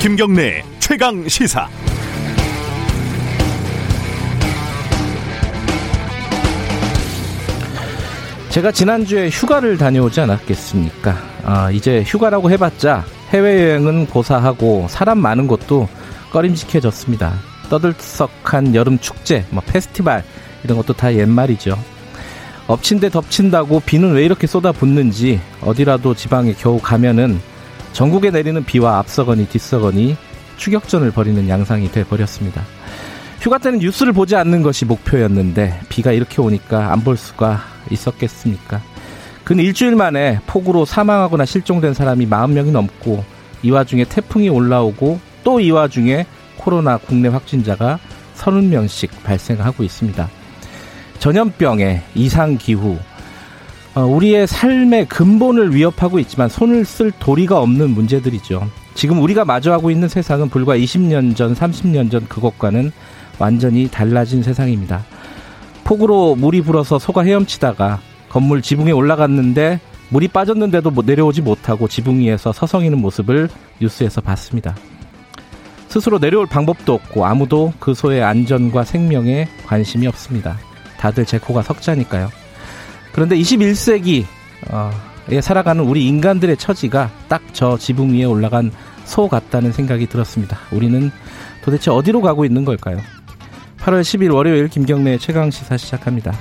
김경래 0.00 0.64
최강 0.80 1.28
시사. 1.28 1.68
제가 8.50 8.72
지난주에 8.72 9.30
휴가를 9.30 9.78
다녀오지 9.78 10.20
않았겠습니까? 10.20 11.16
아, 11.44 11.70
이제 11.70 12.02
휴가라고 12.02 12.50
해봤자 12.50 13.04
해외여행은 13.30 14.08
고사하고 14.08 14.88
사람 14.90 15.18
많은 15.20 15.46
곳도 15.46 15.88
꺼림직해졌습니다. 16.32 17.32
떠들썩한 17.70 18.74
여름 18.74 18.98
축제, 18.98 19.46
뭐 19.50 19.62
페스티벌 19.64 20.24
이런 20.64 20.76
것도 20.78 20.92
다 20.94 21.12
옛말이죠. 21.14 21.78
엎친 22.66 23.00
데 23.00 23.10
덮친다고 23.10 23.80
비는 23.80 24.12
왜 24.12 24.24
이렇게 24.24 24.46
쏟아붓는지 24.46 25.40
어디라도 25.62 26.14
지방에 26.14 26.54
겨우 26.54 26.78
가면은 26.80 27.40
전국에 27.92 28.30
내리는 28.30 28.64
비와 28.64 28.98
앞서거니 28.98 29.46
뒤서거니 29.48 30.16
추격전을 30.56 31.10
벌이는 31.10 31.48
양상이 31.48 31.90
돼 31.90 32.04
버렸습니다. 32.04 32.62
휴가 33.40 33.58
때는 33.58 33.80
뉴스를 33.80 34.12
보지 34.12 34.36
않는 34.36 34.62
것이 34.62 34.84
목표였는데 34.84 35.80
비가 35.88 36.12
이렇게 36.12 36.40
오니까 36.40 36.92
안 36.92 37.00
볼 37.02 37.16
수가 37.16 37.60
있었겠습니까? 37.90 38.80
근 39.42 39.58
일주일 39.58 39.96
만에 39.96 40.38
폭우로 40.46 40.84
사망하거나 40.84 41.44
실종된 41.44 41.94
사람이 41.94 42.28
40명이 42.28 42.70
넘고 42.70 43.24
이 43.64 43.70
와중에 43.72 44.04
태풍이 44.04 44.48
올라오고 44.48 45.18
또 45.42 45.58
이 45.60 45.72
와중에 45.72 46.24
코로나 46.56 46.96
국내 46.96 47.28
확진자가 47.28 47.98
30명씩 48.36 49.08
발생하고 49.24 49.82
있습니다. 49.82 50.28
전염병에 51.22 52.02
이상 52.16 52.58
기후, 52.58 52.98
어, 53.94 54.00
우리의 54.00 54.48
삶의 54.48 55.06
근본을 55.06 55.72
위협하고 55.72 56.18
있지만 56.18 56.48
손을 56.48 56.84
쓸 56.84 57.12
도리가 57.12 57.60
없는 57.60 57.90
문제들이죠. 57.90 58.68
지금 58.94 59.22
우리가 59.22 59.44
마주하고 59.44 59.92
있는 59.92 60.08
세상은 60.08 60.48
불과 60.48 60.76
20년 60.76 61.36
전, 61.36 61.54
30년 61.54 62.10
전 62.10 62.26
그것과는 62.26 62.90
완전히 63.38 63.88
달라진 63.88 64.42
세상입니다. 64.42 65.04
폭우로 65.84 66.34
물이 66.34 66.62
불어서 66.62 66.98
소가 66.98 67.22
헤엄치다가 67.22 68.00
건물 68.28 68.60
지붕에 68.60 68.90
올라갔는데 68.90 69.78
물이 70.08 70.26
빠졌는데도 70.26 70.92
내려오지 71.06 71.42
못하고 71.42 71.86
지붕 71.86 72.18
위에서 72.18 72.52
서성이는 72.52 72.98
모습을 72.98 73.48
뉴스에서 73.80 74.22
봤습니다. 74.22 74.74
스스로 75.86 76.18
내려올 76.18 76.46
방법도 76.46 76.92
없고 76.92 77.24
아무도 77.24 77.72
그 77.78 77.94
소의 77.94 78.24
안전과 78.24 78.82
생명에 78.82 79.46
관심이 79.66 80.08
없습니다. 80.08 80.58
다들 81.02 81.26
제 81.26 81.36
코가 81.36 81.62
석자니까요. 81.62 82.30
그런데 83.12 83.36
21세기 83.36 84.24
에 85.30 85.40
살아가는 85.40 85.82
우리 85.82 86.06
인간들의 86.06 86.56
처지가 86.56 87.10
딱 87.28 87.42
저 87.52 87.76
지붕 87.76 88.14
위에 88.14 88.24
올라간 88.24 88.70
소 89.04 89.28
같다는 89.28 89.72
생각이 89.72 90.06
들었습니다. 90.06 90.58
우리는 90.70 91.10
도대체 91.64 91.90
어디로 91.90 92.20
가고 92.22 92.44
있는 92.44 92.64
걸까요? 92.64 92.98
8월 93.78 94.02
10일 94.02 94.32
월요일 94.32 94.68
김경래 94.68 95.18
최강 95.18 95.50
시사 95.50 95.76
시작합니다. 95.76 96.32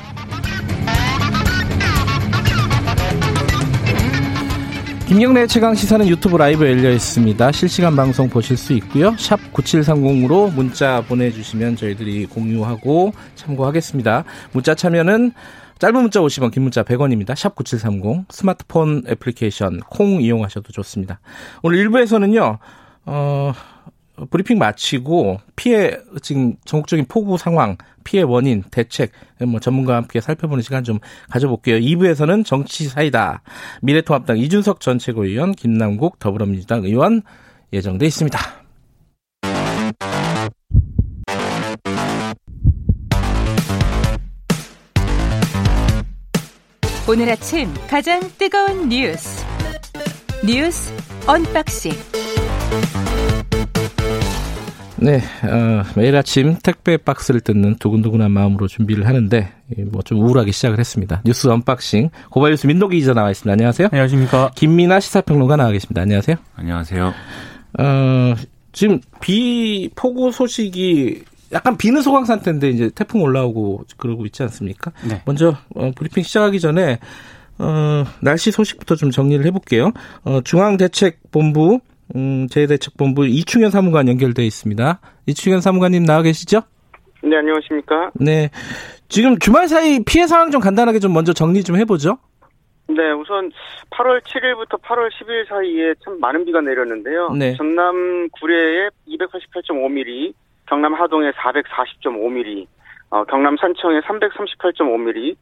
김경래 5.11 5.45
최강 5.45 5.75
시사는 5.75 6.07
유튜브 6.07 6.37
라이브 6.37 6.65
열려 6.65 6.89
있습니다. 6.89 7.51
실시간 7.51 7.97
방송 7.97 8.29
보실 8.29 8.55
수 8.55 8.71
있고요. 8.71 9.13
샵 9.17 9.41
9730으로 9.51 10.53
문자 10.53 11.01
보내주시면 11.01 11.75
저희들이 11.75 12.27
공유하고 12.27 13.11
참고하겠습니다. 13.35 14.23
문자 14.53 14.73
참여는 14.73 15.33
짧은 15.79 16.01
문자 16.01 16.21
50원, 16.21 16.53
긴 16.53 16.63
문자 16.63 16.83
100원입니다. 16.83 17.35
샵 17.35 17.55
9730 17.55 18.31
스마트폰 18.31 19.03
애플리케이션 19.05 19.81
콩 19.89 20.21
이용하셔도 20.21 20.71
좋습니다. 20.71 21.19
오늘 21.61 21.85
1부에서는요. 21.89 22.59
어, 23.07 23.53
브리핑 24.29 24.57
마치고 24.59 25.39
피해 25.55 25.97
지금 26.21 26.55
전국적인 26.65 27.05
폭우 27.07 27.37
상황, 27.37 27.77
피해 28.03 28.23
원인, 28.23 28.63
대책 28.71 29.11
뭐 29.47 29.59
전문가와 29.59 29.97
함께 29.97 30.21
살펴보는 30.21 30.61
시간 30.61 30.83
좀 30.83 30.99
가져볼게요. 31.29 31.77
2부에서는 31.79 32.45
정치 32.45 32.85
사이다. 32.85 33.41
미래통합당 33.81 34.37
이준석 34.37 34.79
전 34.79 34.99
최고위원, 34.99 35.53
김남국 35.53 36.19
더불어민주당 36.19 36.83
의원 36.83 37.23
예정돼 37.73 38.05
있습니다. 38.05 38.39
오늘 47.09 47.29
아침 47.29 47.73
가장 47.89 48.21
뜨거운 48.37 48.87
뉴스 48.87 49.43
뉴스 50.45 50.93
언박싱 51.27 51.91
네, 55.01 55.17
어, 55.17 55.83
매일 55.95 56.15
아침 56.15 56.57
택배 56.61 56.95
박스를 56.95 57.41
뜯는 57.41 57.77
두근두근한 57.77 58.29
마음으로 58.29 58.67
준비를 58.67 59.07
하는데 59.07 59.51
뭐 59.91 60.01
좀 60.03 60.19
우울하게 60.19 60.51
시작을 60.51 60.77
했습니다. 60.77 61.21
뉴스 61.25 61.47
unboxing 61.47 62.11
고발뉴스 62.29 62.67
민노기 62.67 62.99
기자 62.99 63.13
나와 63.13 63.31
있습니다. 63.31 63.51
안녕하세요. 63.51 63.89
안녕하십니까. 63.91 64.51
김민아 64.55 64.99
시사평론가 64.99 65.55
나와 65.55 65.71
계십니다. 65.71 66.01
안녕하세요. 66.01 66.35
안녕하세요. 66.55 67.13
어, 67.79 68.35
지금 68.73 68.99
비 69.21 69.89
폭우 69.95 70.31
소식이 70.31 71.23
약간 71.53 71.77
비는 71.77 72.01
소강 72.03 72.25
상태인데 72.25 72.69
이제 72.69 72.89
태풍 72.93 73.21
올라오고 73.23 73.85
그러고 73.97 74.25
있지 74.27 74.43
않습니까? 74.43 74.91
네. 75.07 75.21
먼저 75.25 75.57
어, 75.75 75.91
브리핑 75.95 76.21
시작하기 76.23 76.59
전에 76.59 76.99
어, 77.57 78.03
날씨 78.21 78.51
소식부터 78.51 78.95
좀 78.95 79.09
정리를 79.09 79.43
해볼게요. 79.47 79.91
어, 80.23 80.41
중앙대책본부 80.43 81.79
음, 82.15 82.47
재해대책본부 82.49 83.25
이충현 83.25 83.71
사무관 83.71 84.07
연결돼 84.07 84.43
있습니다. 84.43 84.99
이충현 85.27 85.61
사무관님 85.61 86.05
나와 86.05 86.21
계시죠? 86.21 86.61
네, 87.23 87.37
안녕하십니까? 87.37 88.11
네. 88.15 88.49
지금 89.07 89.37
주말 89.39 89.67
사이 89.67 90.03
피해 90.03 90.25
상황 90.27 90.51
좀 90.51 90.61
간단하게 90.61 90.99
좀 90.99 91.13
먼저 91.13 91.33
정리 91.33 91.63
좀 91.63 91.75
해보죠. 91.77 92.17
네, 92.87 93.11
우선 93.11 93.51
8월 93.91 94.21
7일부터 94.23 94.81
8월 94.81 95.09
10일 95.11 95.47
사이에 95.47 95.93
참 96.03 96.19
많은 96.19 96.45
비가 96.45 96.61
내렸는데요. 96.61 97.29
네. 97.31 97.55
전남 97.55 98.27
구례에 98.29 98.89
288.5mm, 99.07 100.33
경남 100.67 100.93
하동에 100.93 101.31
440.5mm, 101.31 102.65
어, 103.11 103.23
경남 103.25 103.55
산청에 103.57 103.99
338.5mm, 104.01 105.35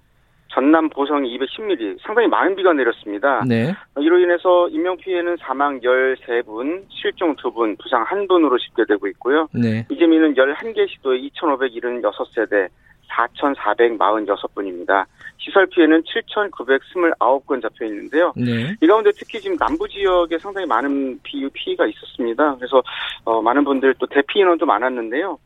전남 0.50 0.90
보성이 0.90 1.38
210mm, 1.38 2.00
상당히 2.02 2.28
많은 2.28 2.56
비가 2.56 2.74
내렸습니다. 2.74 3.44
네. 3.48 3.72
어, 3.96 4.02
이로 4.02 4.20
인해서 4.20 4.68
인명 4.70 4.98
피해는 4.98 5.38
사망 5.40 5.80
13분, 5.80 6.86
실종 6.90 7.36
2분, 7.36 7.78
부상 7.80 8.04
1분으로 8.06 8.60
집계되고 8.60 9.08
있고요. 9.10 9.48
네. 9.54 9.86
이재민은 9.90 10.34
11개 10.34 10.90
시도에 10.90 11.20
2,576세대, 11.22 12.68
4,446분입니다. 13.10 15.06
시설 15.38 15.66
피해는 15.68 16.04
7,929건 16.04 17.62
잡혀 17.62 17.86
있는데요. 17.86 18.34
네. 18.36 18.76
이 18.82 18.88
가운데 18.88 19.12
특히 19.16 19.40
지금 19.40 19.58
남부 19.58 19.88
지역에 19.88 20.38
상당히 20.38 20.68
많은 20.68 21.20
비, 21.24 21.48
피해가 21.54 21.86
있었습니다. 21.88 22.56
그래서 22.56 22.82
어, 23.24 23.42
많은 23.42 23.64
분들 23.64 23.96
또 24.00 24.08
대피 24.08 24.40
인원도 24.40 24.66
많았는데요. 24.66 25.38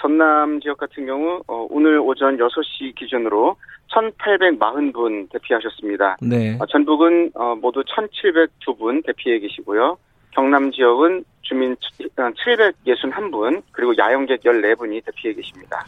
전남 0.00 0.60
지역 0.60 0.78
같은 0.78 1.06
경우 1.06 1.42
어, 1.46 1.66
오늘 1.70 1.98
오전 1.98 2.36
6시 2.36 2.94
기준으로 2.96 3.56
1,840분 3.90 5.30
대피하셨습니다. 5.30 6.16
네. 6.22 6.56
어, 6.60 6.66
전북은 6.66 7.32
어, 7.34 7.54
모두 7.56 7.82
1,702분 7.82 9.04
대피해 9.04 9.38
계시고요. 9.38 9.98
경남 10.30 10.70
지역은 10.72 11.24
주민 11.42 11.76
761분 12.16 13.58
어, 13.58 13.62
그리고 13.72 13.92
야영객 13.98 14.42
14분이 14.42 15.04
대피해 15.04 15.34
계십니다. 15.34 15.84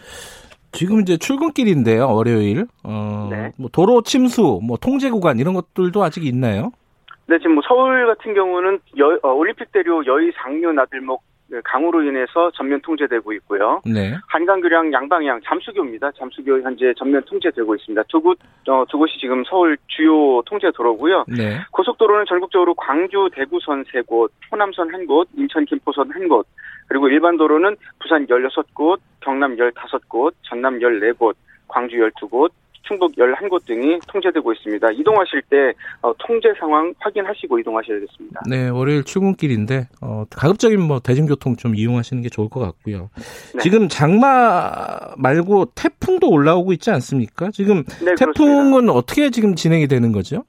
지금 0.72 1.00
이제 1.00 1.16
출근길인데요, 1.16 2.12
월요일. 2.12 2.66
어, 2.82 3.28
네. 3.31 3.52
뭐 3.58 3.69
도로 3.72 4.02
침수, 4.02 4.60
뭐 4.62 4.76
통제 4.78 5.10
구간 5.10 5.38
이런 5.38 5.54
것들도 5.54 6.02
아직 6.02 6.25
있나요? 6.25 6.72
네, 7.26 7.38
지금 7.38 7.54
뭐 7.54 7.62
서울 7.66 8.06
같은 8.06 8.34
경우는 8.34 8.81
여, 8.98 9.19
어, 9.22 9.32
올림픽대로 9.32 10.04
여의 10.06 10.32
상류 10.34 10.72
나들목 10.72 11.22
네, 11.22 11.31
강우로 11.64 12.02
인해서 12.02 12.50
전면 12.54 12.80
통제되고 12.80 13.32
있고요. 13.34 13.82
네. 13.84 14.14
한강교량 14.28 14.92
양방향 14.92 15.40
잠수교입니다. 15.44 16.12
잠수교 16.12 16.62
현재 16.62 16.92
전면 16.96 17.22
통제되고 17.26 17.74
있습니다. 17.74 18.02
두 18.08 18.20
곳, 18.20 18.38
어, 18.68 18.84
두 18.88 18.98
곳이 18.98 19.18
지금 19.20 19.44
서울 19.44 19.76
주요 19.88 20.42
통제 20.46 20.70
도로고요. 20.74 21.24
네. 21.28 21.60
고속도로는 21.72 22.24
전국적으로 22.28 22.74
광주, 22.74 23.28
대구선 23.34 23.84
세 23.92 24.00
곳, 24.02 24.32
호남선 24.50 24.92
한 24.92 25.06
곳, 25.06 25.28
인천, 25.36 25.64
김포선 25.64 26.10
한 26.10 26.28
곳, 26.28 26.46
그리고 26.86 27.08
일반 27.08 27.36
도로는 27.36 27.76
부산 28.00 28.26
16곳, 28.26 29.00
경남 29.20 29.56
15곳, 29.56 30.34
전남 30.42 30.78
14곳, 30.78 31.34
광주 31.68 31.96
12곳, 31.96 32.50
충북 32.82 33.14
11곳 33.17 33.64
등이 33.67 33.99
통제되고 34.08 34.52
있습니다. 34.52 34.90
이동하실 34.93 35.43
때 35.49 35.73
어, 36.02 36.12
통제 36.19 36.49
상황 36.58 36.93
확인하시고 36.99 37.58
이동하셔야겠습니다. 37.61 38.43
네, 38.49 38.69
월요일 38.69 39.05
출근길인데 39.05 39.88
어, 40.00 40.25
가급적이면 40.31 40.87
뭐 40.87 41.00
대중교통 41.00 41.56
좀 41.56 41.75
이용하시는 41.75 42.23
게 42.23 42.29
좋을 42.29 42.49
것 42.49 42.61
같고요. 42.61 43.11
네. 43.55 43.62
지금 43.62 43.88
장마 43.88 44.99
말고 45.17 45.67
태풍도 45.75 46.29
올라오고 46.29 46.73
있지 46.75 46.90
않습니까? 46.90 47.50
지금 47.52 47.84
네, 48.05 48.14
태풍은 48.17 48.70
그렇습니다. 48.70 48.93
어떻게 48.93 49.31
지금 49.31 49.55
진행이 49.55 49.87
되는 49.87 50.12
거죠? 50.12 50.44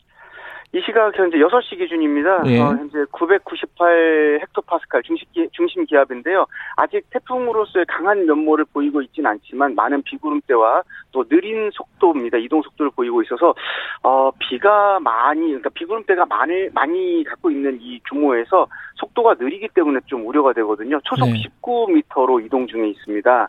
이 0.75 0.81
시각 0.83 1.15
현재 1.15 1.37
6시 1.37 1.77
기준입니다. 1.77 2.41
예. 2.47 2.59
어, 2.59 2.69
현재 2.69 3.05
998 3.11 4.39
헥토파스칼 4.41 5.03
중심, 5.03 5.27
기, 5.31 5.47
중심 5.51 5.85
기압인데요. 5.85 6.47
아직 6.75 7.07
태풍으로서의 7.11 7.85
강한 7.87 8.25
면모를 8.25 8.65
보이고 8.73 8.99
있지는 9.03 9.29
않지만 9.29 9.75
많은 9.75 10.01
비구름대와 10.01 10.81
또 11.11 11.23
느린 11.25 11.69
속도입니다. 11.71 12.39
이동 12.39 12.63
속도를 12.63 12.91
보이고 12.95 13.21
있어서 13.21 13.53
어, 14.01 14.31
비가 14.39 14.99
많이 14.99 15.45
그러니까 15.45 15.69
비구름대가 15.75 16.25
많이 16.25 16.69
많이 16.73 17.23
갖고 17.23 17.51
있는 17.51 17.77
이 17.79 17.99
규모에서 18.09 18.65
속도가 18.95 19.35
느리기 19.39 19.69
때문에 19.75 19.99
좀 20.07 20.25
우려가 20.25 20.53
되거든요. 20.53 20.99
초속 21.03 21.29
네. 21.29 21.43
19m로 21.61 22.43
이동 22.43 22.65
중에 22.65 22.87
있습니다. 22.87 23.47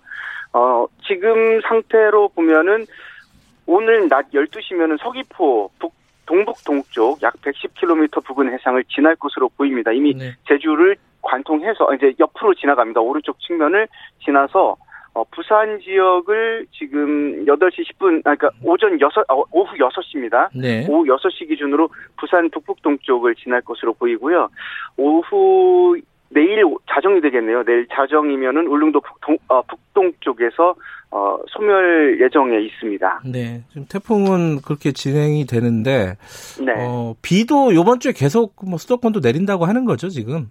어, 0.53 0.87
지금 1.07 1.63
상태로 1.63 2.29
보면은 2.35 2.85
오늘 3.65 4.11
낮 4.11 4.31
12시면은 4.31 4.99
서귀포 5.01 5.71
북 5.79 6.04
동북 6.27 6.65
동쪽 6.65 7.23
약 7.23 7.35
110km 7.43 8.25
부근 8.25 8.53
해상을 8.53 8.83
지날 8.85 9.17
것으로 9.17 9.49
보입니다. 9.51 9.93
이미 9.93 10.15
네. 10.15 10.33
제주를 10.49 10.97
관통해서 11.23 11.95
이제 11.95 12.15
옆으로 12.19 12.55
지나갑니다. 12.55 13.01
오른쪽 13.01 13.39
측면을 13.41 13.89
지나서 14.25 14.77
어, 15.15 15.23
부산 15.31 15.79
지역을 15.81 16.67
지금 16.73 17.45
8시 17.47 17.87
10분, 17.89 18.19
아, 18.27 18.35
그러니까 18.35 18.51
오전 18.65 19.01
6, 19.01 19.17
어, 19.29 19.45
오후 19.53 19.77
6시입니다. 19.77 20.49
네. 20.53 20.87
오후 20.89 21.05
6시 21.05 21.49
기준으로 21.49 21.89
부산 22.17 22.51
북북 22.51 22.83
동쪽을 22.83 23.37
지날 23.37 23.61
것으로 23.61 23.93
보이고요. 23.95 24.49
오후 24.97 25.97
내일 26.35 26.65
자정이 26.93 27.21
되겠네요. 27.21 27.65
내일 27.65 27.87
자정이면은 27.93 28.67
울릉도 28.67 29.01
북동, 29.01 29.39
어, 29.49 29.63
북동 29.63 30.13
쪽에서 30.21 30.75
어, 31.11 31.39
소멸 31.49 32.21
예정에 32.21 32.59
있습니다. 32.59 33.23
네. 33.25 33.63
지금 33.69 33.87
태풍은 33.89 34.63
그렇게 34.63 34.91
진행이 34.91 35.47
되는데 35.47 36.17
네. 36.61 36.73
어, 36.77 37.15
비도 37.23 37.71
이번 37.71 38.01
주에 38.01 38.13
계속 38.13 38.57
뭐 38.69 38.79
수도권도 38.79 39.21
내린다고 39.21 39.65
하는 39.65 39.85
거죠, 39.85 40.09
지금? 40.09 40.51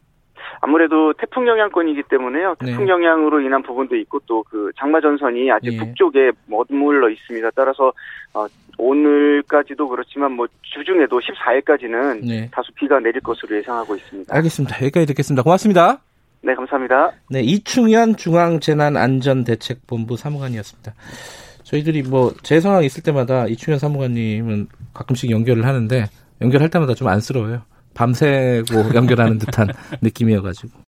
아무래도 0.66 1.12
태풍 1.14 1.46
영향권이기 1.46 2.04
때문에요. 2.10 2.56
네. 2.62 2.68
태풍 2.68 2.86
네. 2.86 2.92
영향으로 2.92 3.42
인한 3.42 3.62
부분도 3.64 3.98
있고 3.98 4.20
또 4.26 4.44
그 4.50 4.72
장마 4.78 5.02
전선이 5.02 5.52
아직 5.52 5.72
네. 5.72 5.78
북쪽에 5.78 6.32
머물러 6.46 7.10
있습니다. 7.10 7.50
따라서 7.56 7.92
어, 8.34 8.46
오늘까지도 8.78 9.88
그렇지만 9.90 10.32
뭐 10.34 10.48
주중에도 10.62 11.20
14일까지는 11.20 12.26
네. 12.26 12.50
다소 12.52 12.72
비가 12.76 13.00
내릴 13.00 13.20
것으로 13.22 13.58
예상하고 13.58 13.96
있습니다. 13.96 14.34
알겠습니다. 14.36 14.76
여기까지 14.78 15.06
듣겠습니다. 15.08 15.44
고맙습니다. 15.44 16.00
네, 16.42 16.54
감사합니다. 16.56 17.12
네, 17.30 17.42
이충현 17.42 18.16
중앙재난안전대책본부 18.16 20.16
사무관이었습니다. 20.18 20.94
저희들이 21.64 22.04
뭐 22.04 22.32
제 22.44 22.60
상황 22.60 22.84
있을 22.84 23.02
때마다 23.04 23.48
이충현 23.48 23.80
사무관님은 23.80 24.68
가끔씩 24.94 25.32
연결을 25.32 25.66
하는데 25.66 26.06
연결할 26.42 26.70
때마다 26.70 26.94
좀 26.94 27.08
안쓰러워요. 27.08 27.62
밤새고 27.94 28.94
연결하는 28.96 29.38
듯한 29.38 29.70
느낌이어가지고. 30.02 30.82